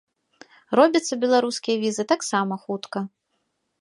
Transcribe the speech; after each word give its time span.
Робяцца 0.79 1.13
беларускія 1.25 1.77
візы 1.85 2.03
таксама 2.13 2.53
хутка. 2.67 2.99